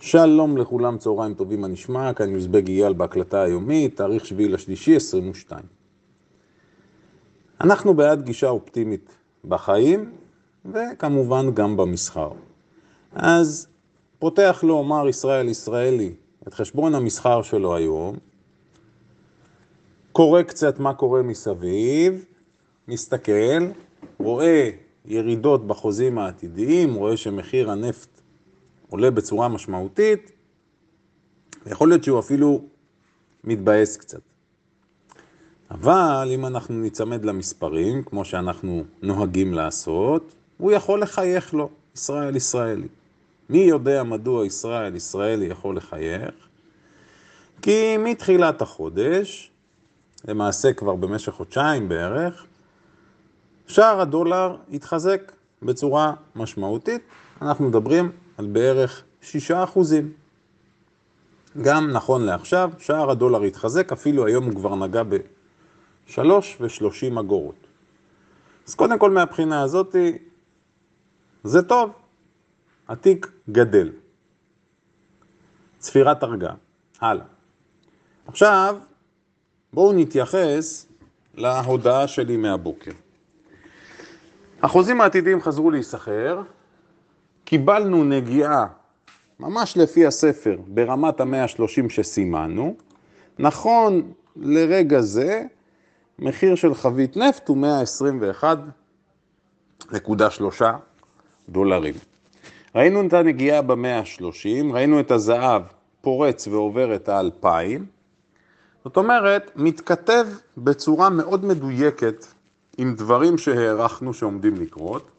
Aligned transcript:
שלום 0.00 0.56
לכולם, 0.56 0.98
צהריים 0.98 1.34
טובים 1.34 1.64
הנשמע, 1.64 2.12
כאן 2.12 2.30
יוזבג 2.30 2.68
אייל 2.68 2.92
בהקלטה 2.92 3.42
היומית, 3.42 3.96
תאריך 3.96 4.26
7 4.26 4.42
לשלישי 4.48 4.96
22. 4.96 5.60
אנחנו 7.60 7.94
בעד 7.94 8.24
גישה 8.24 8.48
אופטימית 8.48 9.14
בחיים, 9.44 10.12
וכמובן 10.72 11.54
גם 11.54 11.76
במסחר. 11.76 12.30
אז 13.12 13.68
פותח 14.18 14.60
לו 14.62 14.84
מר 14.84 15.08
ישראל 15.08 15.48
ישראלי 15.48 16.14
את 16.48 16.54
חשבון 16.54 16.94
המסחר 16.94 17.42
שלו 17.42 17.76
היום, 17.76 18.16
קורא 20.12 20.42
קצת 20.42 20.78
מה 20.78 20.94
קורה 20.94 21.22
מסביב, 21.22 22.24
מסתכל, 22.88 23.66
רואה 24.18 24.70
ירידות 25.04 25.66
בחוזים 25.66 26.18
העתידיים, 26.18 26.94
רואה 26.94 27.16
שמחיר 27.16 27.70
הנפט 27.70 28.17
עולה 28.90 29.10
בצורה 29.10 29.48
משמעותית, 29.48 30.32
ויכול 31.66 31.88
להיות 31.88 32.04
שהוא 32.04 32.18
אפילו 32.18 32.64
מתבאס 33.44 33.96
קצת. 33.96 34.20
אבל 35.70 36.30
אם 36.34 36.46
אנחנו 36.46 36.74
ניצמד 36.74 37.24
למספרים, 37.24 38.02
כמו 38.02 38.24
שאנחנו 38.24 38.84
נוהגים 39.02 39.54
לעשות, 39.54 40.34
הוא 40.56 40.72
יכול 40.72 41.02
לחייך 41.02 41.54
לו, 41.54 41.70
ישראל 41.94 42.36
ישראלי. 42.36 42.88
מי 43.50 43.58
יודע 43.58 44.02
מדוע 44.02 44.46
ישראל 44.46 44.96
ישראלי 44.96 45.46
יכול 45.46 45.76
לחייך? 45.76 46.34
כי 47.62 47.96
מתחילת 47.96 48.62
החודש, 48.62 49.50
למעשה 50.28 50.72
כבר 50.72 50.94
במשך 50.94 51.32
חודשיים 51.32 51.88
בערך, 51.88 52.46
שער 53.66 54.00
הדולר 54.00 54.56
התחזק 54.72 55.32
בצורה 55.62 56.12
משמעותית. 56.36 57.02
אנחנו 57.42 57.68
מדברים 57.68 58.12
על 58.38 58.46
בערך 58.46 59.04
6 59.20 59.50
אחוזים. 59.50 60.12
גם 61.62 61.90
נכון 61.90 62.22
לעכשיו, 62.22 62.70
שער 62.78 63.10
הדולר 63.10 63.42
התחזק, 63.42 63.92
אפילו 63.92 64.26
היום 64.26 64.44
הוא 64.44 64.54
כבר 64.54 64.74
נגע 64.74 65.02
ב-3 65.02 66.20
ו-30 66.60 67.20
אגורות. 67.20 67.66
אז 68.68 68.74
קודם 68.74 68.98
כל 68.98 69.10
מהבחינה 69.10 69.62
הזאת, 69.62 69.96
זה 71.44 71.62
טוב, 71.62 71.90
התיק 72.88 73.30
גדל. 73.50 73.92
צפירת 75.78 76.22
הרגעה. 76.22 76.54
הלאה. 77.00 77.24
עכשיו, 78.26 78.76
בואו 79.72 79.92
נתייחס 79.92 80.86
להודעה 81.34 82.08
שלי 82.08 82.36
מהבוקר. 82.36 82.92
החוזים 84.62 85.00
העתידיים 85.00 85.42
חזרו 85.42 85.70
להיסחר, 85.70 86.42
קיבלנו 87.48 88.04
נגיעה, 88.04 88.66
ממש 89.40 89.76
לפי 89.76 90.06
הספר, 90.06 90.56
ברמת 90.66 91.20
ה-130 91.20 91.88
שסימנו. 91.88 92.76
נכון 93.38 94.12
לרגע 94.36 95.00
זה, 95.00 95.42
מחיר 96.18 96.54
של 96.54 96.74
חבית 96.74 97.16
נפט 97.16 97.48
הוא 97.48 97.66
121.3 99.82 100.62
דולרים. 101.48 101.94
ראינו 102.74 103.06
את 103.06 103.12
הנגיעה 103.12 103.62
ב-130, 103.62 104.72
ראינו 104.72 105.00
את 105.00 105.10
הזהב 105.10 105.62
פורץ 106.00 106.48
ועובר 106.48 106.94
את 106.94 107.08
ה-2000. 107.08 107.46
זאת 108.84 108.96
אומרת, 108.96 109.50
מתכתב 109.56 110.26
בצורה 110.58 111.10
מאוד 111.10 111.44
מדויקת 111.44 112.26
עם 112.78 112.94
דברים 112.94 113.38
שהערכנו 113.38 114.14
שעומדים 114.14 114.56
לקרות. 114.56 115.10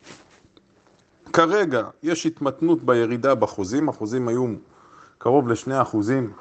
כרגע 1.33 1.83
יש 2.03 2.25
התמתנות 2.25 2.83
בירידה 2.83 3.35
בחוזים, 3.35 3.89
החוזים 3.89 4.27
היו 4.27 4.45
קרוב 5.17 5.47
לשני 5.47 5.81
אחוזים 5.81 6.33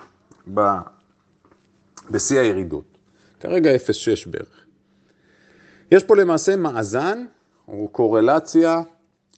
בשיא 2.11 2.41
הירידות. 2.41 2.99
כרגע 3.41 3.71
0.6 3.77 4.31
בערך. 4.31 4.65
יש 5.93 6.05
פה 6.05 6.17
למעשה 6.17 6.57
מאזן 6.57 7.25
או 7.69 7.89
קורלציה 7.89 8.83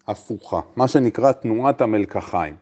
הפוכה, 0.08 0.60
מה 0.76 0.88
שנקרא 0.88 1.32
תנועת 1.32 1.80
המלקחיים. 1.80 2.56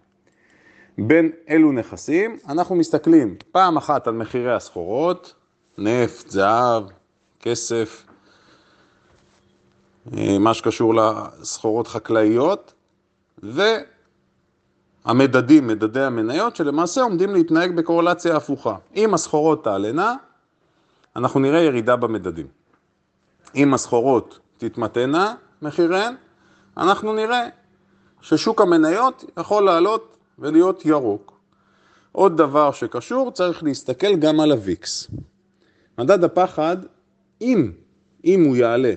בין 0.99 1.33
אלו 1.49 1.73
נכסים, 1.73 2.39
אנחנו 2.49 2.75
מסתכלים 2.75 3.37
פעם 3.53 3.77
אחת 3.77 4.07
על 4.07 4.15
מחירי 4.15 4.55
הסחורות, 4.55 5.35
נפט, 5.79 6.31
זהב, 6.31 6.85
כסף, 7.41 8.05
אה, 10.17 10.39
מה 10.39 10.55
שקשור 10.55 10.95
לסחורות 10.95 11.89
חקלאיות, 11.89 12.75
והמדדים, 15.05 15.67
מדדי 15.67 16.03
המניות, 16.03 16.57
שלמעשה 16.57 17.03
עומדים 17.03 17.35
להתנהג 17.35 17.77
בקורלציה 17.77 18.37
הפוכה. 18.37 18.77
אם 18.97 19.15
הסחורות 19.15 19.65
תעלנה, 19.65 20.15
אנחנו 21.17 21.41
נראה 21.41 21.61
ירידה 21.61 21.97
במדדים. 21.97 22.47
אם 23.55 23.75
הסחורות 23.75 24.39
תתמתנה, 24.59 25.35
מחיריהן, 25.63 26.15
אנחנו 26.77 27.13
נראה 27.13 27.49
ששוק 28.21 28.61
המניות 28.61 29.25
יכול 29.41 29.65
לעלות 29.65 30.17
ולהיות 30.39 30.85
ירוק. 30.85 31.39
עוד 32.13 32.37
דבר 32.37 32.73
שקשור, 32.73 33.31
צריך 33.31 33.63
להסתכל 33.63 34.17
גם 34.17 34.41
על 34.41 34.53
הוויקס. 34.53 35.11
מדד 35.99 36.25
הפחד, 36.25 36.77
אם, 37.41 37.73
אם 38.25 38.45
הוא 38.45 38.57
יעלה 38.57 38.93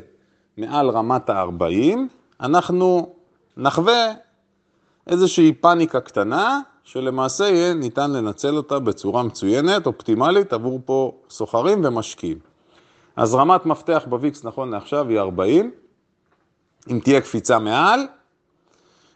מעל 0.58 0.90
רמת 0.90 1.30
ה-40, 1.30 1.98
אנחנו 2.40 3.16
נחווה 3.58 4.14
איזושהי 5.08 5.54
פאניקה 5.54 6.00
קטנה, 6.00 6.60
שלמעשה 6.84 7.44
יהיה 7.44 7.74
ניתן 7.74 8.12
לנצל 8.12 8.58
אותה 8.58 8.80
בצורה 8.80 9.24
מצוינת, 9.24 9.86
אופטימלית, 9.86 10.54
עבור 10.54 10.80
פה 10.86 11.18
סוחרים 11.30 11.86
ומשקיעים. 11.86 12.38
אז 13.16 13.36
רמת 13.36 13.66
מפתח 13.66 14.04
בוויקס 14.10 14.46
נכון 14.46 14.70
לעכשיו 14.72 15.08
היא 15.10 15.20
40, 15.20 15.72
אם 16.90 17.00
תהיה 17.00 17.22
קפיצה 17.22 17.60
מעל, 17.60 18.00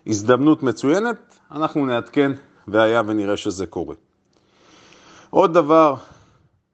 הזדמנות 0.08 0.64
מצוינת, 0.64 1.36
אנחנו 1.52 1.86
נעדכן 1.86 2.32
והיה 2.68 3.02
ונראה 3.08 3.38
שזה 3.38 3.66
קורה. 3.66 3.96
עוד 5.30 5.54
דבר, 5.54 5.96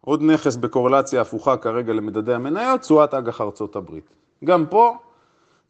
עוד 0.01 0.21
נכס 0.21 0.55
בקורלציה 0.55 1.21
הפוכה 1.21 1.57
כרגע 1.57 1.93
למדדי 1.93 2.33
המניות, 2.33 2.81
תשואת 2.81 3.13
אג"ח 3.13 3.41
ארצות 3.41 3.75
הברית. 3.75 4.09
גם 4.45 4.65
פה 4.65 4.97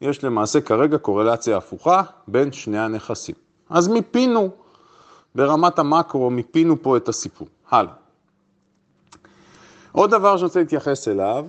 יש 0.02 0.24
למעשה 0.24 0.62
כרגע 0.62 0.98
קורלציה 0.98 1.58
הפוכה 1.58 2.02
בין 2.28 2.52
שני 2.52 2.80
הנכסים. 2.80 3.36
אז 3.70 3.88
מיפינו, 3.88 4.50
ברמת 5.36 5.80
המקרו, 5.80 6.30
מיפינו 6.30 6.82
פה 6.82 6.98
את 6.98 7.10
הסיפור. 7.10 7.48
הלאה. 7.70 7.94
עוד 9.92 10.10
דבר 10.12 10.38
שאני 10.38 10.46
רוצה 10.46 10.60
להתייחס 10.60 11.08
אליו, 11.08 11.46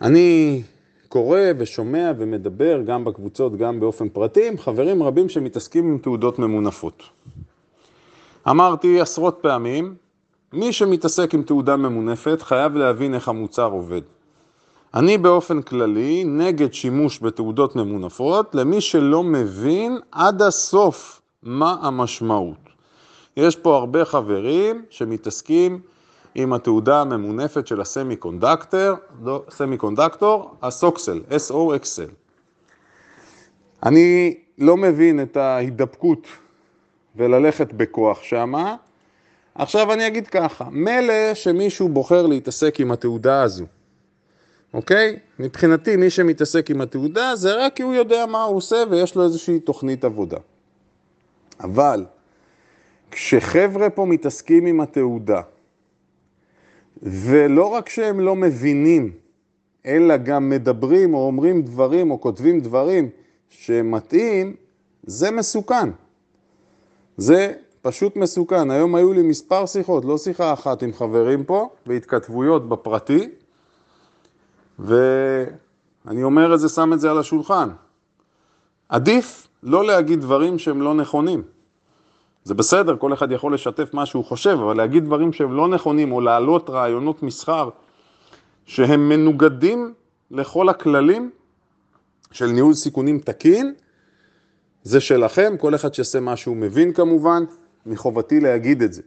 אני 0.00 0.62
קורא 1.08 1.40
ושומע 1.58 2.12
ומדבר 2.18 2.82
גם 2.82 3.04
בקבוצות, 3.04 3.56
גם 3.56 3.80
באופן 3.80 4.08
פרטי, 4.08 4.48
עם 4.48 4.58
חברים 4.58 5.02
רבים 5.02 5.28
שמתעסקים 5.28 5.84
עם 5.84 5.98
תעודות 5.98 6.38
ממונפות. 6.38 7.02
אמרתי 8.48 9.00
עשרות 9.00 9.38
פעמים, 9.40 9.94
מי 10.52 10.72
שמתעסק 10.72 11.34
עם 11.34 11.42
תעודה 11.42 11.76
ממונפת 11.76 12.42
חייב 12.42 12.74
להבין 12.74 13.14
איך 13.14 13.28
המוצר 13.28 13.70
עובד. 13.70 14.00
אני 14.94 15.18
באופן 15.18 15.62
כללי 15.62 16.24
נגד 16.24 16.74
שימוש 16.74 17.22
בתעודות 17.22 17.76
ממונפות 17.76 18.54
למי 18.54 18.80
שלא 18.80 19.22
מבין 19.22 19.98
עד 20.12 20.42
הסוף 20.42 21.20
מה 21.42 21.76
המשמעות. 21.82 22.68
יש 23.36 23.56
פה 23.56 23.76
הרבה 23.76 24.04
חברים 24.04 24.84
שמתעסקים 24.90 25.80
עם 26.34 26.52
התעודה 26.52 27.00
הממונפת 27.00 27.66
של 27.66 27.80
הסמי 27.80 28.16
קונדקטור, 28.16 28.96
סמי 29.50 29.76
קונדקטור, 29.76 30.54
הסוקסל, 30.62 31.20
SOXL. 31.30 32.10
אני 33.82 34.34
לא 34.58 34.76
מבין 34.76 35.22
את 35.22 35.36
ההידבקות 35.36 36.26
וללכת 37.16 37.72
בכוח 37.72 38.22
שמה. 38.22 38.76
עכשיו 39.54 39.92
אני 39.92 40.06
אגיד 40.06 40.26
ככה, 40.26 40.64
מילא 40.70 41.34
שמישהו 41.34 41.88
בוחר 41.88 42.26
להתעסק 42.26 42.80
עם 42.80 42.92
התעודה 42.92 43.42
הזו, 43.42 43.64
אוקיי? 44.74 45.18
מבחינתי 45.38 45.96
מי 45.96 46.10
שמתעסק 46.10 46.70
עם 46.70 46.80
התעודה 46.80 47.36
זה 47.36 47.54
רק 47.54 47.74
כי 47.74 47.82
הוא 47.82 47.94
יודע 47.94 48.26
מה 48.26 48.42
הוא 48.42 48.56
עושה 48.56 48.76
ויש 48.90 49.14
לו 49.14 49.24
איזושהי 49.24 49.60
תוכנית 49.60 50.04
עבודה. 50.04 50.38
אבל 51.60 52.04
כשחבר'ה 53.10 53.90
פה 53.90 54.04
מתעסקים 54.06 54.66
עם 54.66 54.80
התעודה, 54.80 55.40
ולא 57.02 57.66
רק 57.66 57.88
שהם 57.88 58.20
לא 58.20 58.36
מבינים, 58.36 59.12
אלא 59.86 60.16
גם 60.16 60.48
מדברים 60.48 61.14
או 61.14 61.26
אומרים 61.26 61.62
דברים 61.62 62.10
או 62.10 62.20
כותבים 62.20 62.60
דברים 62.60 63.08
שמתאים, 63.48 64.56
זה 65.02 65.30
מסוכן. 65.30 65.90
זה 67.16 67.52
פשוט 67.82 68.16
מסוכן. 68.16 68.70
היום 68.70 68.94
היו 68.94 69.12
לי 69.12 69.22
מספר 69.22 69.66
שיחות, 69.66 70.04
לא 70.04 70.18
שיחה 70.18 70.52
אחת 70.52 70.82
עם 70.82 70.92
חברים 70.92 71.44
פה, 71.44 71.68
והתכתבויות 71.86 72.68
בפרטי, 72.68 73.28
ואני 74.80 76.22
אומר 76.22 76.54
את 76.54 76.60
זה, 76.60 76.68
שם 76.68 76.92
את 76.92 77.00
זה 77.00 77.10
על 77.10 77.18
השולחן. 77.18 77.68
עדיף 78.88 79.48
לא 79.62 79.84
להגיד 79.84 80.20
דברים 80.20 80.58
שהם 80.58 80.82
לא 80.82 80.94
נכונים. 80.94 81.42
זה 82.44 82.54
בסדר, 82.54 82.96
כל 82.96 83.12
אחד 83.12 83.32
יכול 83.32 83.54
לשתף 83.54 83.94
מה 83.94 84.06
שהוא 84.06 84.24
חושב, 84.24 84.58
אבל 84.64 84.76
להגיד 84.76 85.04
דברים 85.04 85.32
שהם 85.32 85.52
לא 85.52 85.68
נכונים, 85.68 86.12
או 86.12 86.20
להעלות 86.20 86.70
רעיונות 86.70 87.22
מסחר 87.22 87.68
שהם 88.66 89.08
מנוגדים 89.08 89.94
לכל 90.30 90.68
הכללים 90.68 91.30
של 92.32 92.46
ניהול 92.46 92.74
סיכונים 92.74 93.18
תקין, 93.18 93.74
זה 94.82 95.00
שלכם, 95.00 95.54
כל 95.58 95.74
אחד 95.74 95.94
שיעשה 95.94 96.20
מה 96.20 96.36
שהוא 96.36 96.56
מבין 96.56 96.92
כמובן, 96.92 97.44
מחובתי 97.86 98.40
להגיד 98.40 98.82
את 98.82 98.92
זה. 98.92 99.02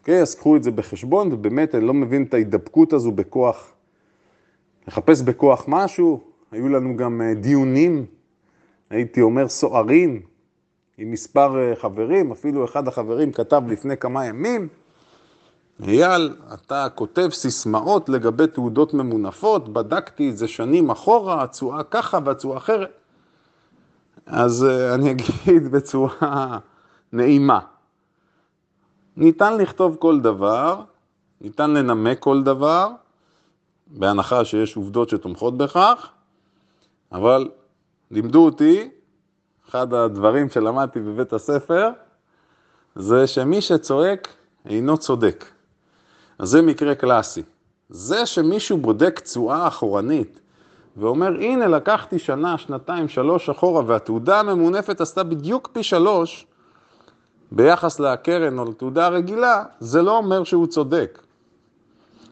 אוקיי, 0.00 0.22
אז 0.22 0.34
קחו 0.34 0.56
את 0.56 0.62
זה 0.62 0.70
בחשבון, 0.70 1.32
ובאמת 1.32 1.74
אני 1.74 1.86
לא 1.86 1.94
מבין 1.94 2.22
את 2.22 2.34
ההידבקות 2.34 2.92
הזו 2.92 3.12
בכוח, 3.12 3.72
לחפש 4.86 5.22
בכוח 5.22 5.64
משהו, 5.68 6.20
היו 6.50 6.68
לנו 6.68 6.96
גם 6.96 7.22
אה, 7.22 7.34
דיונים, 7.34 8.06
הייתי 8.90 9.20
אומר 9.20 9.48
סוערים, 9.48 10.22
עם 10.98 11.10
מספר 11.10 11.58
אה, 11.58 11.76
חברים, 11.76 12.32
אפילו 12.32 12.64
אחד 12.64 12.88
החברים 12.88 13.32
כתב 13.32 13.62
לפני 13.68 13.96
כמה 13.96 14.26
ימים, 14.26 14.68
אייל, 15.82 16.36
אתה 16.54 16.86
כותב 16.94 17.28
סיסמאות 17.32 18.08
לגבי 18.08 18.46
תעודות 18.46 18.94
ממונפות, 18.94 19.72
בדקתי 19.72 20.30
את 20.30 20.36
זה 20.36 20.48
שנים 20.48 20.90
אחורה, 20.90 21.42
התשואה 21.42 21.82
ככה 21.82 22.18
והתשואה 22.24 22.56
אחרת. 22.56 22.90
אז 24.26 24.64
אה, 24.64 24.90
אני 24.94 25.10
אגיד 25.10 25.68
בצורה 25.70 26.58
נעימה. 27.12 27.60
ניתן 29.16 29.56
לכתוב 29.56 29.96
כל 29.96 30.20
דבר, 30.20 30.82
ניתן 31.40 31.70
לנמק 31.70 32.18
כל 32.18 32.42
דבר, 32.42 32.90
בהנחה 33.86 34.44
שיש 34.44 34.76
עובדות 34.76 35.08
שתומכות 35.08 35.56
בכך, 35.58 36.08
אבל 37.12 37.48
לימדו 38.10 38.44
אותי, 38.44 38.90
אחד 39.68 39.94
הדברים 39.94 40.50
שלמדתי 40.50 41.00
בבית 41.00 41.32
הספר, 41.32 41.90
זה 42.94 43.26
שמי 43.26 43.60
שצועק 43.60 44.28
אינו 44.66 44.98
צודק. 44.98 45.44
אז 46.38 46.48
זה 46.48 46.62
מקרה 46.62 46.94
קלאסי. 46.94 47.42
זה 47.88 48.26
שמישהו 48.26 48.78
בודק 48.78 49.20
תשואה 49.20 49.68
אחורנית 49.68 50.40
ואומר, 50.96 51.28
הנה 51.28 51.66
לקחתי 51.66 52.18
שנה, 52.18 52.58
שנתיים, 52.58 53.08
שלוש 53.08 53.48
אחורה 53.48 53.82
והתעודה 53.86 54.40
הממונפת 54.40 55.00
עשתה 55.00 55.24
בדיוק 55.24 55.70
פי 55.72 55.82
שלוש 55.82 56.46
ביחס 57.52 58.00
לקרן 58.00 58.58
או 58.58 58.64
לתעודה 58.64 59.06
הרגילה, 59.06 59.64
זה 59.80 60.02
לא 60.02 60.16
אומר 60.16 60.44
שהוא 60.44 60.66
צודק. 60.66 61.25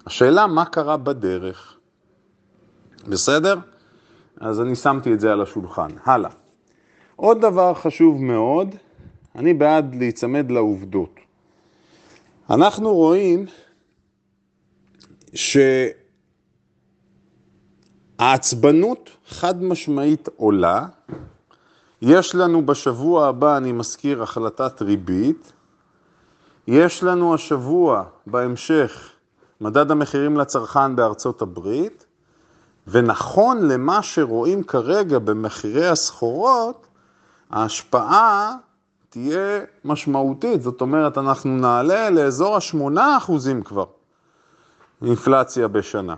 השאלה 0.07 0.47
מה 0.47 0.65
קרה 0.65 0.97
בדרך. 0.97 1.77
בסדר? 3.09 3.59
אז 4.41 4.61
אני 4.61 4.77
שמתי 4.77 5.13
את 5.13 5.21
זה 5.21 5.33
על 5.33 5.43
השולחן. 5.43 5.89
הלאה. 6.05 6.31
עוד 7.17 7.41
דבר 7.41 7.75
חשוב 7.75 8.23
מאוד, 8.23 8.75
אני 9.35 9.55
בעד 9.55 9.95
להיצמד 9.95 10.51
לעובדות. 10.51 11.15
אנחנו 12.51 12.95
רואים 12.95 13.47
שהעצבנות 18.19 19.11
חד 19.29 19.63
משמעית 19.63 20.29
עולה. 20.37 20.87
יש 22.03 22.35
לנו 22.35 22.67
בשבוע 22.67 23.27
הבא, 23.29 23.57
אני 23.57 23.73
מזכיר, 23.73 24.23
החלטת 24.23 24.83
ריבית. 24.83 25.53
יש 26.67 27.03
לנו 27.03 27.35
השבוע, 27.35 28.05
בהמשך, 28.27 29.14
מדד 29.61 29.91
המחירים 29.91 30.37
לצרכן 30.37 30.97
בארצות 30.97 31.43
הברית, 31.43 32.07
ונכון 32.87 33.69
למה 33.69 34.03
שרואים 34.03 34.63
כרגע 34.63 35.19
במחירי 35.19 35.89
הסחורות, 35.89 36.87
ההשפעה 37.51 38.57
תהיה 39.09 39.61
משמעותית, 39.85 40.63
זאת 40.63 40.81
אומרת, 40.81 41.19
אנחנו 41.19 41.51
נעלה 41.51 42.11
לאזור 42.11 42.57
ה-8% 42.57 43.33
כבר. 43.65 43.85
אינפלציה 45.03 45.69
בשנה. 45.69 46.15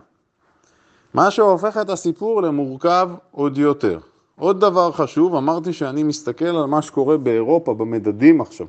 מה 1.15 1.31
שהופך 1.31 1.77
את 1.77 1.91
הסיפור 1.91 2.43
למורכב 2.43 3.11
עוד 3.31 3.59
יותר. 3.59 3.99
עוד 4.39 4.61
דבר 4.61 4.93
חשוב, 4.93 5.35
אמרתי 5.35 5.73
שאני 5.73 6.03
מסתכל 6.03 6.45
על 6.45 6.65
מה 6.65 6.83
שקורה 6.83 7.17
באירופה 7.17 7.75
במדדים 7.75 8.41
עכשיו. 8.41 8.67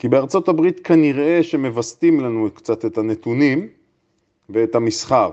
כי 0.00 0.08
בארצות 0.08 0.48
הברית 0.48 0.80
כנראה 0.84 1.42
שמווסתים 1.42 2.20
לנו 2.20 2.48
קצת 2.54 2.84
את 2.84 2.98
הנתונים 2.98 3.68
ואת 4.50 4.74
המסחר. 4.74 5.30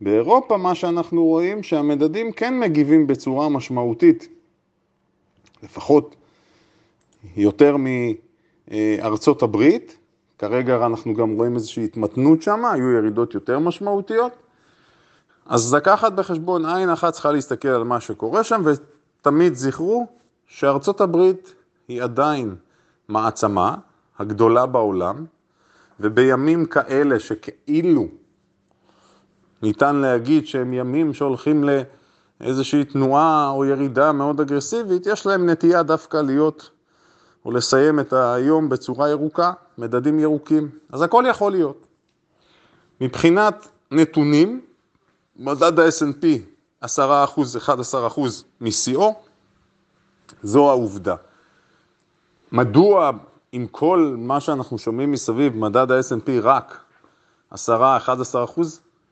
באירופה 0.00 0.56
מה 0.56 0.74
שאנחנו 0.74 1.24
רואים 1.24 1.62
שהמדדים 1.62 2.32
כן 2.32 2.60
מגיבים 2.60 3.06
בצורה 3.06 3.48
משמעותית, 3.48 4.28
לפחות 5.62 6.16
יותר 7.36 7.76
מארצות 8.68 9.42
הברית, 9.42 9.96
כרגע 10.38 10.86
אנחנו 10.86 11.14
גם 11.14 11.30
רואים 11.30 11.54
איזושהי 11.54 11.84
התמתנות 11.84 12.42
שם, 12.42 12.64
היו 12.64 12.92
ירידות 12.92 13.34
יותר 13.34 13.58
משמעותיות. 13.58 14.32
אז 15.46 15.74
לקחת 15.74 16.12
בחשבון, 16.12 16.66
עין 16.66 16.90
אחת 16.90 17.12
צריכה 17.12 17.32
להסתכל 17.32 17.68
על 17.68 17.84
מה 17.84 18.00
שקורה 18.00 18.44
שם, 18.44 18.62
ותמיד 18.64 19.54
זכרו 19.54 20.06
שארצות 20.46 21.00
הברית 21.00 21.54
היא 21.88 22.02
עדיין 22.02 22.54
מעצמה 23.08 23.76
הגדולה 24.18 24.66
בעולם, 24.66 25.24
ובימים 26.00 26.66
כאלה 26.66 27.20
שכאילו 27.20 28.06
ניתן 29.62 29.96
להגיד 29.96 30.46
שהם 30.46 30.72
ימים 30.72 31.14
שהולכים 31.14 31.64
לאיזושהי 32.40 32.84
תנועה 32.84 33.50
או 33.50 33.64
ירידה 33.64 34.12
מאוד 34.12 34.40
אגרסיבית, 34.40 35.06
יש 35.06 35.26
להם 35.26 35.50
נטייה 35.50 35.82
דווקא 35.82 36.16
להיות 36.16 36.70
או 37.44 37.50
לסיים 37.50 38.00
את 38.00 38.12
היום 38.12 38.68
בצורה 38.68 39.08
ירוקה, 39.10 39.52
מדדים 39.78 40.20
ירוקים, 40.20 40.68
אז 40.92 41.02
הכל 41.02 41.24
יכול 41.28 41.52
להיות. 41.52 41.86
מבחינת 43.00 43.68
נתונים, 43.90 44.60
מדד 45.36 45.80
ה-S&P 45.80 46.24
10%, 46.84 46.86
11% 46.86 48.20
משיאו, 48.60 49.14
זו 50.42 50.70
העובדה. 50.70 51.14
מדוע 52.52 53.10
עם 53.56 53.66
כל 53.66 54.14
מה 54.18 54.40
שאנחנו 54.40 54.78
שומעים 54.78 55.10
מסביב, 55.12 55.56
מדד 55.56 55.90
ה-S&P 55.90 56.30
רק 56.42 56.84
10-11% 57.54 57.56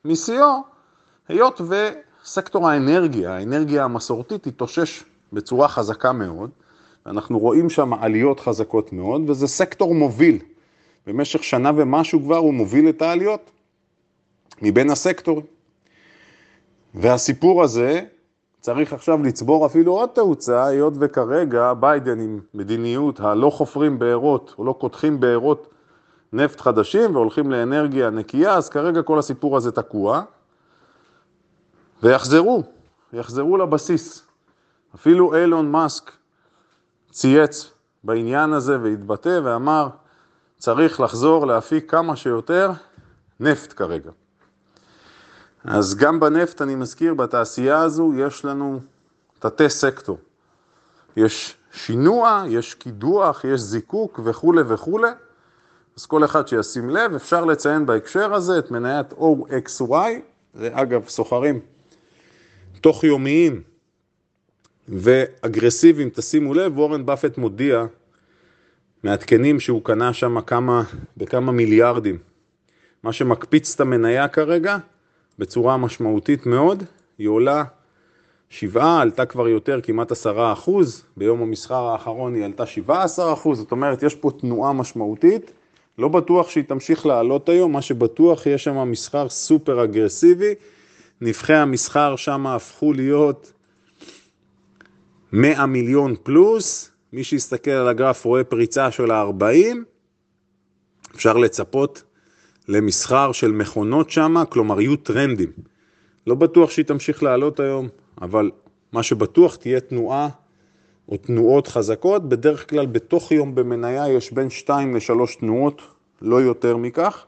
משיאו, 0.05 0.47
היות 1.27 1.61
וסקטור 1.61 2.69
האנרגיה, 2.69 3.35
האנרגיה 3.35 3.83
המסורתית, 3.83 4.47
התאושש 4.47 5.03
בצורה 5.33 5.67
חזקה 5.67 6.11
מאוד, 6.11 6.49
ואנחנו 7.05 7.39
רואים 7.39 7.69
שם 7.69 7.93
עליות 7.93 8.39
חזקות 8.39 8.93
מאוד, 8.93 9.29
וזה 9.29 9.47
סקטור 9.47 9.95
מוביל. 9.95 10.39
במשך 11.07 11.43
שנה 11.43 11.71
ומשהו 11.75 12.19
כבר 12.23 12.37
הוא 12.37 12.53
מוביל 12.53 12.89
את 12.89 13.01
העליות 13.01 13.51
מבין 14.61 14.89
הסקטורים. 14.89 15.45
והסיפור 16.95 17.63
הזה 17.63 18.01
צריך 18.65 18.93
עכשיו 18.93 19.23
לצבור 19.23 19.65
אפילו 19.65 19.91
עוד 19.91 20.09
תאוצה, 20.09 20.65
היות 20.65 20.93
וכרגע 20.99 21.73
ביידן 21.73 22.19
עם 22.19 22.39
מדיניות 22.53 23.19
הלא 23.19 23.49
חופרים 23.49 23.99
בארות 23.99 24.55
או 24.57 24.65
לא 24.65 24.73
קודחים 24.79 25.19
בארות 25.19 25.67
נפט 26.33 26.61
חדשים 26.61 27.15
והולכים 27.15 27.51
לאנרגיה 27.51 28.09
נקייה, 28.09 28.53
אז 28.53 28.69
כרגע 28.69 29.01
כל 29.01 29.19
הסיפור 29.19 29.57
הזה 29.57 29.71
תקוע. 29.71 30.21
ויחזרו, 32.03 32.63
יחזרו 33.13 33.57
לבסיס. 33.57 34.27
אפילו 34.95 35.35
אילון 35.35 35.71
מאסק 35.71 36.11
צייץ 37.11 37.71
בעניין 38.03 38.53
הזה 38.53 38.77
והתבטא 38.81 39.39
ואמר, 39.43 39.87
צריך 40.57 40.99
לחזור 40.99 41.47
להפיק 41.47 41.91
כמה 41.91 42.15
שיותר 42.15 42.71
נפט 43.39 43.73
כרגע. 43.75 44.11
אז 45.67 45.95
גם 45.95 46.19
בנפט, 46.19 46.61
אני 46.61 46.75
מזכיר, 46.75 47.13
בתעשייה 47.13 47.81
הזו 47.81 48.11
יש 48.17 48.45
לנו 48.45 48.79
תתי 49.39 49.69
סקטור. 49.69 50.17
יש 51.17 51.55
שינוע, 51.73 52.43
יש 52.49 52.73
קידוח, 52.73 53.43
יש 53.43 53.61
זיקוק 53.61 54.19
וכולי 54.23 54.61
וכולי. 54.67 55.09
אז 55.97 56.05
כל 56.05 56.25
אחד 56.25 56.47
שישים 56.47 56.89
לב, 56.89 57.15
אפשר 57.15 57.45
לציין 57.45 57.85
בהקשר 57.85 58.33
הזה 58.33 58.59
את 58.59 58.71
מניית 58.71 59.13
OXY, 59.13 59.93
זה 60.53 60.69
אגב 60.73 61.07
סוחרים 61.07 61.59
תוך 62.81 63.03
יומיים 63.03 63.61
ואגרסיביים, 64.87 66.09
תשימו 66.09 66.53
לב, 66.53 66.77
וורן 66.77 67.05
באפט 67.05 67.37
מודיע, 67.37 67.85
מעדכנים 69.03 69.59
שהוא 69.59 69.83
קנה 69.83 70.13
שם 70.13 70.41
כמה, 70.41 70.83
בכמה 71.17 71.51
מיליארדים. 71.51 72.17
מה 73.03 73.13
שמקפיץ 73.13 73.73
את 73.75 73.81
המניה 73.81 74.27
כרגע 74.27 74.77
בצורה 75.39 75.77
משמעותית 75.77 76.45
מאוד, 76.45 76.83
היא 77.17 77.27
עולה 77.27 77.63
שבעה, 78.49 79.01
עלתה 79.01 79.25
כבר 79.25 79.47
יותר, 79.47 79.79
כמעט 79.83 80.11
עשרה 80.11 80.53
אחוז, 80.53 81.05
ביום 81.17 81.41
המסחר 81.41 81.83
האחרון 81.83 82.35
היא 82.35 82.45
עלתה 82.45 82.65
שבעה 82.65 83.03
עשר 83.03 83.33
אחוז, 83.33 83.57
זאת 83.57 83.71
אומרת 83.71 84.03
יש 84.03 84.15
פה 84.15 84.31
תנועה 84.31 84.73
משמעותית, 84.73 85.51
לא 85.97 86.07
בטוח 86.07 86.49
שהיא 86.49 86.63
תמשיך 86.63 87.05
לעלות 87.05 87.49
היום, 87.49 87.71
מה 87.71 87.81
שבטוח 87.81 88.45
יש 88.45 88.63
שם 88.63 88.91
מסחר 88.91 89.29
סופר 89.29 89.83
אגרסיבי, 89.83 90.53
נבחי 91.21 91.53
המסחר 91.53 92.15
שם 92.15 92.47
הפכו 92.47 92.93
להיות 92.93 93.53
100 95.31 95.65
מיליון 95.65 96.15
פלוס, 96.23 96.91
מי 97.13 97.23
שיסתכל 97.23 97.71
על 97.71 97.87
הגרף 97.87 98.25
רואה 98.25 98.43
פריצה 98.43 98.91
של 98.91 99.11
ה-40, 99.11 99.75
אפשר 101.15 101.37
לצפות 101.37 102.03
למסחר 102.67 103.31
של 103.31 103.51
מכונות 103.51 104.09
שם, 104.09 104.35
כלומר 104.49 104.81
יהיו 104.81 104.95
טרנדים. 104.95 105.49
לא 106.27 106.35
בטוח 106.35 106.69
שהיא 106.69 106.85
תמשיך 106.85 107.23
לעלות 107.23 107.59
היום, 107.59 107.87
אבל 108.21 108.51
מה 108.91 109.03
שבטוח 109.03 109.55
תהיה 109.55 109.79
תנועה 109.79 110.29
או 111.09 111.17
תנועות 111.17 111.67
חזקות, 111.67 112.29
בדרך 112.29 112.69
כלל 112.69 112.85
בתוך 112.85 113.31
יום 113.31 113.55
במניה 113.55 114.09
יש 114.09 114.33
בין 114.33 114.49
2 114.49 114.95
ל-3 114.95 115.39
תנועות, 115.39 115.81
לא 116.21 116.41
יותר 116.41 116.77
מכך, 116.77 117.25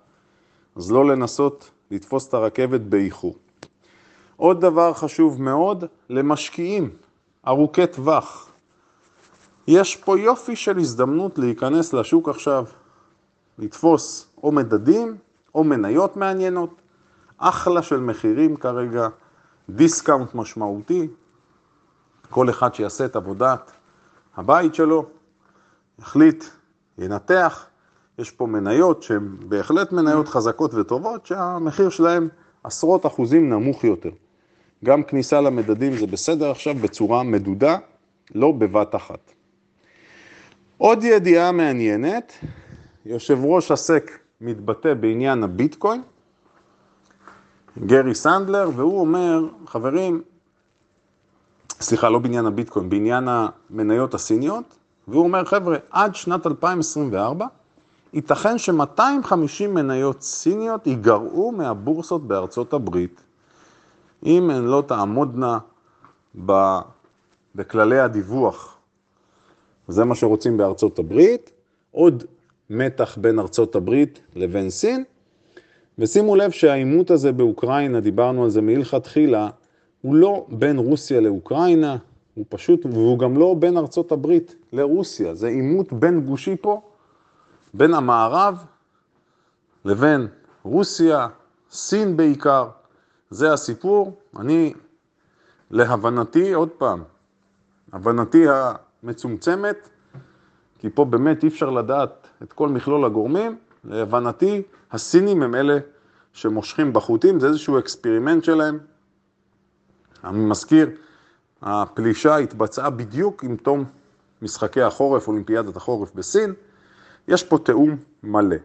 אז 0.76 0.92
לא 0.92 1.06
לנסות 1.06 1.70
לתפוס 1.92 2.30
את 2.30 2.34
הרכבת 2.34 2.82
באיחור. 2.82 3.36
עוד 4.36 4.62
דבר 4.62 4.94
חשוב 4.94 5.42
מאוד, 5.42 5.84
למשקיעים, 6.10 6.90
ארוכי 7.48 7.88
טווח. 7.88 8.50
יש 9.68 9.96
פה 9.96 10.20
יופי 10.20 10.56
של 10.56 10.78
הזדמנות 10.78 11.38
להיכנס 11.38 11.94
לשוק 11.94 12.30
עכשיו, 12.30 12.66
לתפוס 13.60 14.28
או 14.44 14.52
מדדים 14.52 15.18
או 15.58 15.64
מניות 15.64 16.18
מעניינות, 16.18 16.82
אחלה 17.38 17.82
של 17.82 18.00
מחירים 18.00 18.56
כרגע, 18.56 19.08
דיסקאונט 19.70 20.36
משמעותי, 20.36 21.08
כל 22.30 22.50
אחד 22.50 22.76
שיעשה 22.76 23.06
את 23.06 23.16
עבודת 23.16 23.72
הבית 24.36 24.76
שלו, 24.76 25.06
יחליט, 26.00 26.44
ינתח, 26.98 27.66
יש 28.18 28.32
פה 28.32 28.48
מניות 28.48 29.04
שהן 29.04 29.36
בהחלט 29.40 29.92
מניות 29.92 30.28
חזקות 30.28 30.74
וטובות, 30.74 31.26
שהמחיר 31.26 31.90
שלהן 31.90 32.28
עשרות 32.64 33.06
אחוזים 33.06 33.50
נמוך 33.50 33.84
יותר. 33.84 34.12
גם 34.86 35.04
כניסה 35.04 35.42
למדדים 35.42 35.98
זה 35.98 36.08
בסדר 36.08 36.52
עכשיו 36.52 36.76
בצורה 36.76 37.24
מדודה, 37.24 37.78
לא 38.36 38.52
בבת 38.52 38.96
אחת. 38.96 39.32
עוד 40.78 41.04
ידיעה 41.04 41.52
מעניינת, 41.52 42.34
יושב 43.06 43.38
ראש 43.44 43.72
ה 43.72 43.86
SEC 43.86 44.27
מתבטא 44.42 44.94
בעניין 44.94 45.44
הביטקוין, 45.44 46.02
גרי 47.86 48.16
סנדלר, 48.16 48.70
והוא 48.76 49.00
אומר, 49.00 49.42
חברים, 49.68 50.22
סליחה, 51.82 52.10
לא 52.10 52.20
בעניין 52.20 52.46
הביטקוין, 52.46 52.90
בעניין 52.90 53.28
המניות 53.28 54.14
הסיניות, 54.14 54.78
והוא 55.08 55.24
אומר, 55.24 55.46
חבר'ה, 55.46 55.78
עד 55.92 56.16
שנת 56.16 56.48
2024, 56.48 57.46
ייתכן 58.14 58.58
ש-250 58.58 59.68
מניות 59.68 60.22
סיניות 60.22 60.88
ייגרעו 60.88 61.52
מהבורסות 61.52 62.28
בארצות 62.28 62.74
הברית, 62.74 63.22
אם 64.26 64.50
הן 64.50 64.66
לא 64.66 64.84
תעמודנה 64.88 65.60
בכללי 67.56 68.00
הדיווח. 68.00 68.78
זה 69.88 70.06
מה 70.06 70.16
שרוצים 70.16 70.58
בארצות 70.58 71.00
הברית, 71.00 71.52
עוד 71.92 72.24
מתח 72.70 73.18
בין 73.22 73.40
ארצות 73.40 73.76
הברית 73.76 74.20
לבין 74.36 74.70
סין, 74.70 75.04
ושימו 76.00 76.36
לב 76.36 76.52
שהעימות 76.52 77.12
הזה 77.12 77.32
באוקראינה, 77.32 78.00
דיברנו 78.00 78.44
על 78.44 78.50
זה 78.50 78.62
מלכתחילה, 78.62 79.50
הוא 80.02 80.16
לא 80.16 80.46
בין 80.50 80.78
רוסיה 80.78 81.22
לאוקראינה, 81.22 81.98
הוא 82.34 82.46
פשוט, 82.50 82.86
והוא 82.86 83.20
גם 83.20 83.38
לא 83.38 83.56
בין 83.60 83.78
ארצות 83.78 84.12
הברית 84.12 84.56
לרוסיה, 84.74 85.36
זה 85.36 85.48
עימות 85.48 85.94
בין 85.94 86.22
גושי 86.22 86.56
פה, 86.62 86.82
בין 87.74 87.94
המערב 87.94 88.66
לבין 89.86 90.28
רוסיה, 90.64 91.28
סין 91.72 92.18
בעיקר, 92.18 92.68
זה 93.30 93.54
הסיפור. 93.54 94.18
אני, 94.40 94.74
להבנתי, 95.72 96.54
עוד 96.54 96.70
פעם, 96.70 97.04
הבנתי 97.94 98.46
המצומצמת, 99.04 99.90
כי 100.80 100.90
פה 100.90 101.06
באמת 101.06 101.44
אי 101.44 101.48
אפשר 101.48 101.70
לדעת 101.70 102.28
את 102.44 102.54
כל 102.54 102.70
מכלול 102.70 103.06
הגורמים, 103.06 103.58
להבנתי, 103.84 104.62
הסינים 104.92 105.44
הם 105.44 105.56
אלה 105.56 105.78
שמושכים 106.34 106.94
בחוטים, 106.94 107.40
זה 107.40 107.48
איזשהו 107.48 107.80
experiment 107.80 108.44
שלהם. 108.44 108.80
אני 110.24 110.40
מזכיר, 110.40 110.90
הפלישה 111.62 112.36
התבצעה 112.38 112.90
בדיוק 112.90 113.44
עם 113.44 113.56
תום 113.56 113.84
משחקי 114.42 114.82
החורף, 114.82 115.28
אולימפיאדת 115.28 115.76
החורף 115.76 116.12
בסין. 116.16 116.54
יש 117.28 117.44
פה 117.44 117.58
תיאום 117.58 117.98
מלא. 118.24 118.56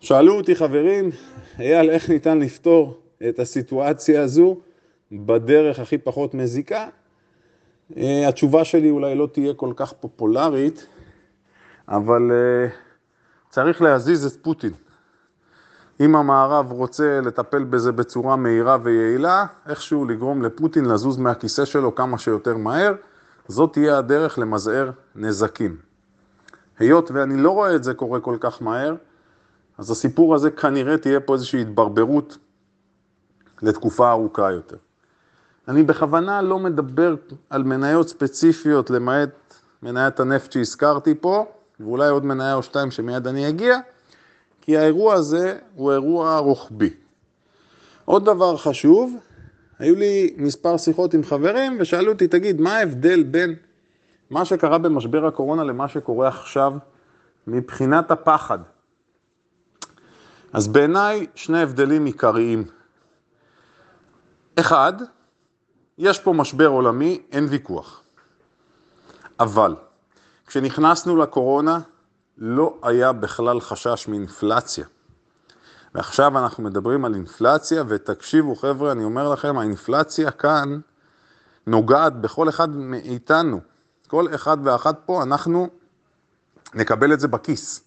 שאלו 0.00 0.36
אותי 0.36 0.56
חברים, 0.56 1.10
אייל, 1.58 1.90
איך 1.90 2.08
ניתן 2.08 2.38
לפתור 2.38 3.00
את 3.28 3.38
הסיטואציה 3.38 4.22
הזו 4.22 4.56
בדרך 5.12 5.78
הכי 5.78 5.98
פחות 5.98 6.34
מזיקה? 6.34 6.88
אה, 7.96 8.28
התשובה 8.28 8.64
שלי 8.64 8.90
אולי 8.90 9.14
לא 9.14 9.28
תהיה 9.32 9.54
כל 9.54 9.72
כך 9.76 9.92
פופולרית, 9.92 10.86
אבל 11.88 12.32
אה, 12.32 12.68
צריך 13.50 13.82
להזיז 13.82 14.26
את 14.26 14.42
פוטין. 14.42 14.72
אם 16.00 16.16
המערב 16.16 16.72
רוצה 16.72 17.20
לטפל 17.20 17.64
בזה 17.64 17.92
בצורה 17.92 18.36
מהירה 18.36 18.76
ויעילה, 18.82 19.46
איכשהו 19.68 20.04
לגרום 20.04 20.42
לפוטין 20.42 20.84
לזוז 20.84 21.18
מהכיסא 21.18 21.64
שלו 21.64 21.94
כמה 21.94 22.18
שיותר 22.18 22.56
מהר, 22.56 22.94
זאת 23.48 23.72
תהיה 23.72 23.98
הדרך 23.98 24.38
למזער 24.38 24.90
נזקים. 25.14 25.76
היות 26.78 27.10
ואני 27.10 27.36
לא 27.36 27.50
רואה 27.50 27.74
את 27.74 27.84
זה 27.84 27.94
קורה 27.94 28.20
כל 28.20 28.36
כך 28.40 28.62
מהר, 28.62 28.94
אז 29.78 29.90
הסיפור 29.90 30.34
הזה 30.34 30.50
כנראה 30.50 30.98
תהיה 30.98 31.20
פה 31.20 31.34
איזושהי 31.34 31.60
התברברות 31.60 32.38
לתקופה 33.62 34.10
ארוכה 34.10 34.52
יותר. 34.52 34.76
אני 35.70 35.82
בכוונה 35.82 36.42
לא 36.42 36.58
מדבר 36.58 37.14
על 37.50 37.62
מניות 37.62 38.08
ספציפיות 38.08 38.90
למעט 38.90 39.54
מניית 39.82 40.20
הנפט 40.20 40.52
שהזכרתי 40.52 41.14
פה, 41.20 41.46
ואולי 41.80 42.08
עוד 42.08 42.24
מניה 42.24 42.54
או 42.54 42.62
שתיים 42.62 42.90
שמיד 42.90 43.26
אני 43.26 43.48
אגיע, 43.48 43.78
כי 44.60 44.78
האירוע 44.78 45.14
הזה 45.14 45.58
הוא 45.74 45.92
אירוע 45.92 46.38
רוחבי. 46.38 46.90
עוד 48.04 48.24
דבר 48.24 48.56
חשוב, 48.56 49.16
היו 49.78 49.94
לי 49.94 50.34
מספר 50.36 50.76
שיחות 50.76 51.14
עם 51.14 51.24
חברים 51.24 51.76
ושאלו 51.80 52.12
אותי, 52.12 52.28
תגיד, 52.28 52.60
מה 52.60 52.76
ההבדל 52.76 53.22
בין 53.22 53.54
מה 54.30 54.44
שקרה 54.44 54.78
במשבר 54.78 55.26
הקורונה 55.26 55.64
למה 55.64 55.88
שקורה 55.88 56.28
עכשיו 56.28 56.72
מבחינת 57.46 58.10
הפחד? 58.10 58.58
אז 60.52 60.68
בעיניי 60.68 61.26
שני 61.34 61.62
הבדלים 61.62 62.04
עיקריים. 62.04 62.64
אחד, 64.60 64.92
יש 66.00 66.18
פה 66.18 66.32
משבר 66.32 66.66
עולמי, 66.66 67.22
אין 67.32 67.46
ויכוח. 67.50 68.02
אבל 69.40 69.76
כשנכנסנו 70.46 71.16
לקורונה, 71.16 71.80
לא 72.38 72.78
היה 72.82 73.12
בכלל 73.12 73.60
חשש 73.60 74.08
מאינפלציה. 74.08 74.86
ועכשיו 75.94 76.38
אנחנו 76.38 76.64
מדברים 76.64 77.04
על 77.04 77.14
אינפלציה, 77.14 77.84
ותקשיבו 77.88 78.54
חבר'ה, 78.54 78.92
אני 78.92 79.04
אומר 79.04 79.28
לכם, 79.28 79.58
האינפלציה 79.58 80.30
כאן 80.30 80.80
נוגעת 81.66 82.20
בכל 82.20 82.48
אחד 82.48 82.68
מאיתנו. 82.68 83.60
כל 84.06 84.34
אחד 84.34 84.56
ואחת 84.64 85.00
פה, 85.06 85.22
אנחנו 85.22 85.68
נקבל 86.74 87.12
את 87.12 87.20
זה 87.20 87.28
בכיס. 87.28 87.84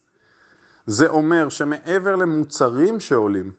זה 0.86 1.08
אומר 1.08 1.50
שמעבר 1.50 2.16
למוצרים 2.16 3.00
שעולים, 3.00 3.52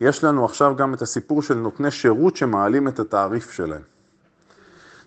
יש 0.00 0.24
לנו 0.24 0.44
עכשיו 0.44 0.76
גם 0.76 0.94
את 0.94 1.02
הסיפור 1.02 1.42
של 1.42 1.54
נותני 1.54 1.90
שירות 1.90 2.36
שמעלים 2.36 2.88
את 2.88 2.98
התעריף 2.98 3.50
שלהם. 3.50 3.82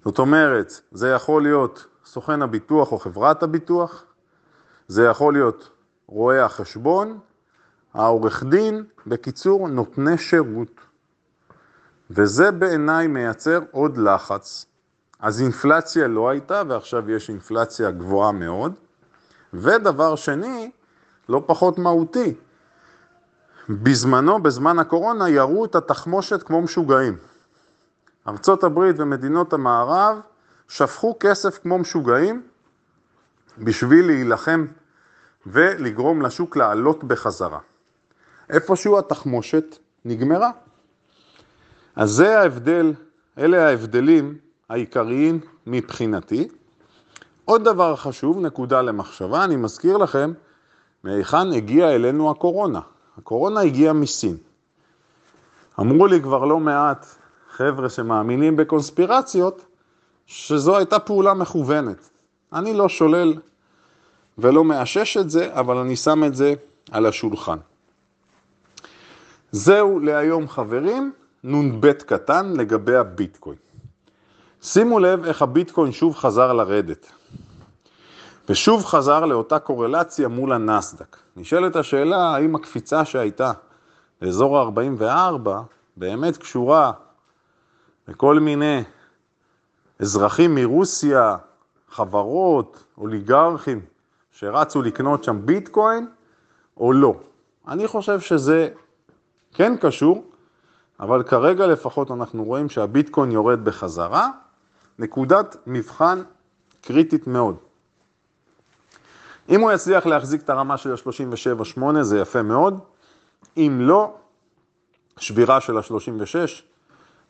זאת 0.05 0.19
אומרת, 0.19 0.81
זה 0.91 1.09
יכול 1.09 1.41
להיות 1.41 1.85
סוכן 2.05 2.41
הביטוח 2.41 2.91
או 2.91 2.99
חברת 2.99 3.43
הביטוח, 3.43 4.03
זה 4.87 5.03
יכול 5.03 5.33
להיות 5.33 5.69
רואה 6.07 6.45
החשבון, 6.45 7.19
העורך 7.93 8.43
דין, 8.43 8.83
בקיצור, 9.07 9.67
נותני 9.67 10.17
שירות. 10.17 10.81
וזה 12.11 12.51
בעיניי 12.51 13.07
מייצר 13.07 13.59
עוד 13.71 13.97
לחץ. 13.97 14.65
אז 15.19 15.41
אינפלציה 15.41 16.07
לא 16.07 16.29
הייתה 16.29 16.61
ועכשיו 16.67 17.11
יש 17.11 17.29
אינפלציה 17.29 17.91
גבוהה 17.91 18.31
מאוד. 18.31 18.73
ודבר 19.53 20.15
שני, 20.15 20.71
לא 21.29 21.43
פחות 21.45 21.77
מהותי, 21.77 22.33
בזמנו, 23.69 24.43
בזמן 24.43 24.79
הקורונה, 24.79 25.29
ירו 25.29 25.65
את 25.65 25.75
התחמושת 25.75 26.43
כמו 26.43 26.61
משוגעים. 26.61 27.17
ארצות 28.27 28.63
הברית 28.63 28.95
ומדינות 28.99 29.53
המערב 29.53 30.19
שפכו 30.69 31.15
כסף 31.19 31.59
כמו 31.63 31.77
משוגעים 31.77 32.41
בשביל 33.57 34.05
להילחם 34.05 34.65
ולגרום 35.45 36.21
לשוק 36.21 36.57
לעלות 36.57 37.03
בחזרה. 37.03 37.59
איפשהו 38.49 38.97
התחמושת 38.97 39.77
נגמרה. 40.05 40.51
אז 41.95 42.09
זה 42.11 42.39
ההבדל, 42.39 42.93
אלה 43.37 43.67
ההבדלים 43.67 44.37
העיקריים 44.69 45.39
מבחינתי. 45.67 46.47
עוד 47.45 47.63
דבר 47.63 47.95
חשוב, 47.95 48.39
נקודה 48.39 48.81
למחשבה, 48.81 49.43
אני 49.43 49.55
מזכיר 49.55 49.97
לכם 49.97 50.33
מהיכן 51.03 51.51
הגיעה 51.53 51.95
אלינו 51.95 52.31
הקורונה. 52.31 52.79
הקורונה 53.17 53.61
הגיעה 53.61 53.93
מסין. 53.93 54.37
אמרו 55.79 56.07
לי 56.07 56.21
כבר 56.21 56.45
לא 56.45 56.59
מעט 56.59 57.05
חבר'ה 57.49 57.89
שמאמינים 57.89 58.55
בקונספירציות, 58.55 59.65
שזו 60.25 60.77
הייתה 60.77 60.99
פעולה 60.99 61.33
מכוונת. 61.33 62.09
אני 62.53 62.73
לא 62.73 62.89
שולל 62.89 63.33
ולא 64.37 64.63
מאשש 64.63 65.17
את 65.17 65.29
זה, 65.29 65.53
אבל 65.53 65.77
אני 65.77 65.95
שם 65.95 66.23
את 66.23 66.35
זה 66.35 66.53
על 66.91 67.05
השולחן. 67.05 67.57
זהו 69.51 69.99
להיום 69.99 70.47
חברים, 70.47 71.11
נ"ב 71.43 71.91
קטן 71.91 72.53
לגבי 72.53 72.95
הביטקוין. 72.95 73.57
שימו 74.61 74.99
לב 74.99 75.25
איך 75.25 75.41
הביטקוין 75.41 75.91
שוב 75.91 76.15
חזר 76.15 76.53
לרדת. 76.53 77.11
ושוב 78.49 78.85
חזר 78.85 79.25
לאותה 79.25 79.59
קורלציה 79.59 80.27
מול 80.27 80.53
הנסדק. 80.53 81.17
נשאלת 81.35 81.75
השאלה 81.75 82.35
האם 82.35 82.55
הקפיצה 82.55 83.05
שהייתה 83.05 83.51
לאזור 84.21 84.59
ה-44 84.59 85.49
באמת 85.97 86.37
קשורה 86.37 86.91
לכל 88.07 88.39
מיני 88.39 88.83
אזרחים 89.99 90.55
מרוסיה, 90.55 91.35
חברות, 91.89 92.83
אוליגרכים, 92.97 93.81
שרצו 94.31 94.81
לקנות 94.81 95.23
שם 95.23 95.45
ביטקוין, 95.45 96.07
או 96.77 96.93
לא. 96.93 97.15
אני 97.67 97.87
חושב 97.87 98.19
שזה 98.19 98.69
כן 99.53 99.77
קשור, 99.77 100.23
אבל 100.99 101.23
כרגע 101.23 101.67
לפחות 101.67 102.11
אנחנו 102.11 102.43
רואים 102.43 102.69
שהביטקוין 102.69 103.31
יורד 103.31 103.65
בחזרה, 103.65 104.29
נקודת 104.99 105.55
מבחן 105.67 106.21
קריטית 106.81 107.27
מאוד. 107.27 107.66
אם 109.49 109.61
הוא 109.61 109.71
יצליח 109.71 110.05
להחזיק 110.05 110.41
את 110.41 110.49
הרמה 110.49 110.77
של 110.77 110.91
ה-37.8 110.91 112.01
זה 112.01 112.19
יפה 112.19 112.41
מאוד, 112.41 112.79
אם 113.57 113.77
לא, 113.81 114.13
שבירה 115.19 115.61
של 115.61 115.77
ה-36 115.77 116.61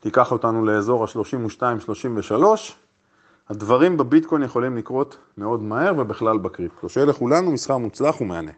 תיקח 0.00 0.32
אותנו 0.32 0.64
לאזור 0.64 1.04
ה-32-33, 1.04 2.42
הדברים 3.48 3.96
בביטקוין 3.96 4.42
יכולים 4.42 4.76
לקרות 4.76 5.16
מאוד 5.38 5.62
מהר 5.62 5.92
ובכלל 5.98 6.38
בקריפטו. 6.38 6.88
שיהיה 6.88 7.06
לכולנו 7.06 7.52
מסחר 7.52 7.78
מוצלח 7.78 8.20
ומהנה. 8.20 8.52